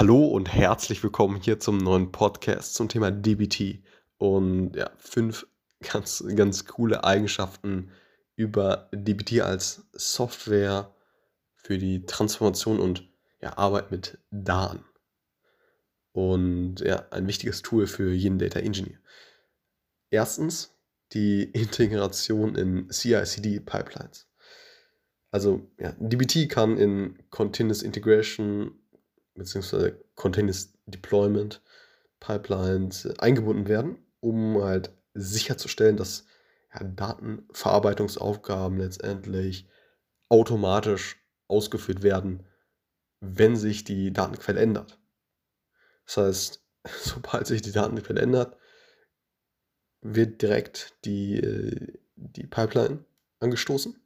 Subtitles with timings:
[0.00, 3.82] Hallo und herzlich willkommen hier zum neuen Podcast zum Thema DBT
[4.16, 5.46] und ja, fünf
[5.92, 7.90] ganz, ganz coole Eigenschaften
[8.34, 10.94] über DBT als Software
[11.54, 13.10] für die Transformation und
[13.42, 14.82] ja, Arbeit mit Daten.
[16.12, 19.00] Und ja, ein wichtiges Tool für jeden Data Engineer.
[20.08, 20.74] Erstens
[21.12, 24.30] die Integration in CI/CD-Pipelines.
[25.30, 28.80] Also ja, DBT kann in Continuous Integration
[29.34, 31.62] beziehungsweise Continuous Deployment
[32.20, 36.26] Pipelines äh, eingebunden werden, um halt sicherzustellen, dass
[36.74, 39.66] ja, Datenverarbeitungsaufgaben letztendlich
[40.28, 41.16] automatisch
[41.48, 42.46] ausgeführt werden,
[43.20, 45.00] wenn sich die Datenquelle ändert.
[46.06, 46.64] Das heißt,
[47.02, 48.56] sobald sich die Datenquelle ändert,
[50.02, 53.04] wird direkt die, äh, die Pipeline
[53.40, 53.98] angestoßen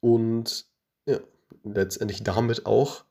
[0.00, 0.66] und
[1.06, 1.20] ja,
[1.64, 3.04] letztendlich damit auch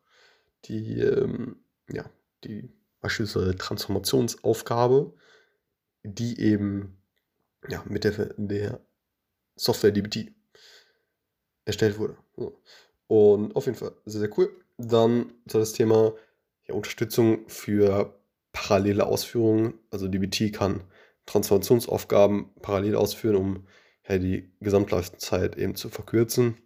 [0.65, 1.57] die, ähm,
[1.89, 2.09] ja,
[2.43, 2.69] die
[3.01, 5.13] beispielsweise Transformationsaufgabe,
[6.03, 6.97] die eben
[7.69, 8.79] ja, mit der, der
[9.55, 10.31] Software DBT
[11.65, 12.17] erstellt wurde.
[12.35, 12.61] So.
[13.07, 14.49] Und auf jeden Fall sehr, sehr cool.
[14.77, 16.13] Dann so das Thema
[16.67, 18.19] ja, Unterstützung für
[18.51, 19.75] parallele Ausführungen.
[19.91, 20.83] Also DBT kann
[21.25, 23.67] Transformationsaufgaben parallel ausführen, um
[24.07, 26.57] ja, die Gesamtlaufzeit eben zu verkürzen.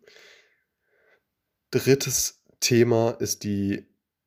[1.71, 3.85] Drittes Thema ist die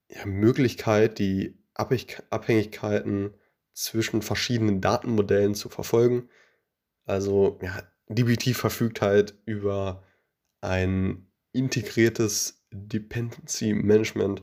[0.08, 3.34] ja, Möglichkeit, die Abhängigkeiten
[3.72, 6.28] zwischen verschiedenen Datenmodellen zu verfolgen.
[7.04, 10.02] Also ja, DBT verfügt halt über
[10.60, 14.42] ein integriertes Dependency Management,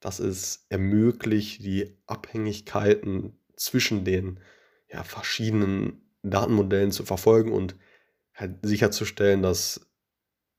[0.00, 4.40] das es ermöglicht, die Abhängigkeiten zwischen den
[4.88, 7.76] ja, verschiedenen Datenmodellen zu verfolgen und
[8.34, 9.88] halt sicherzustellen, dass,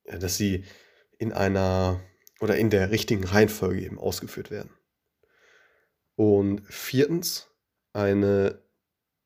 [0.06, 0.66] dass sie
[1.20, 2.02] in einer
[2.40, 4.72] oder in der richtigen Reihenfolge eben ausgeführt werden.
[6.16, 7.48] Und viertens,
[7.94, 8.62] eine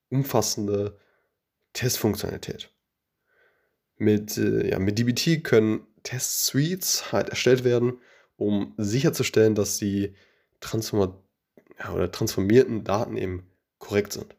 [0.10, 0.98] umfassende
[1.74, 2.70] Testfunktionalität.
[3.98, 8.00] Mit, äh, ja, mit DBT können Test-Suites halt erstellt werden,
[8.36, 10.16] um sicherzustellen, dass die
[10.60, 11.16] Transform
[11.78, 14.36] ja, transformierten Daten eben korrekt sind.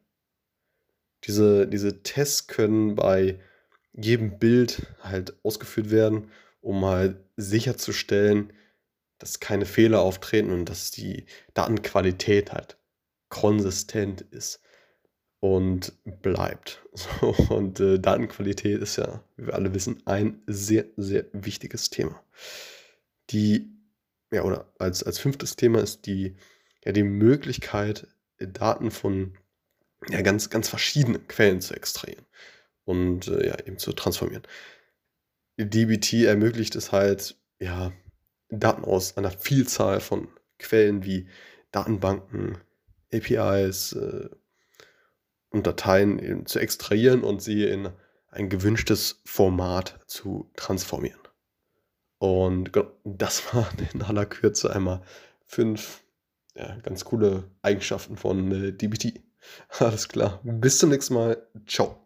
[1.25, 3.41] Diese, diese Tests können bei
[3.93, 6.31] jedem Bild halt ausgeführt werden,
[6.63, 8.53] um halt sicherzustellen,
[9.19, 12.79] dass keine Fehler auftreten und dass die Datenqualität halt
[13.29, 14.61] konsistent ist
[15.41, 16.79] und bleibt.
[16.95, 22.23] So, und äh, Datenqualität ist ja, wie wir alle wissen, ein sehr, sehr wichtiges Thema.
[23.31, 23.71] Die,
[24.31, 26.37] ja, oder als, als fünftes Thema ist die,
[26.85, 28.09] ja, die Möglichkeit,
[28.39, 29.39] Daten von
[30.11, 32.27] ja, ganz, ganz verschiedenen Quellen zu extrahieren
[32.85, 34.43] und äh, ja, eben zu transformieren.
[35.59, 37.93] DBT ermöglicht es halt, ja,
[38.49, 41.29] Daten aus einer Vielzahl von Quellen wie
[41.71, 42.59] Datenbanken,
[43.13, 44.29] APIs äh,
[45.51, 47.91] und Dateien zu extrahieren und sie in
[48.29, 51.21] ein gewünschtes Format zu transformieren.
[52.19, 52.71] Und
[53.05, 55.03] das waren in aller Kürze einmal
[55.45, 56.03] fünf
[56.55, 59.21] ja, ganz coole Eigenschaften von äh, DBT.
[59.79, 60.41] Alles klar.
[60.45, 61.47] Bis zum nächsten Mal.
[61.67, 62.02] Ciao.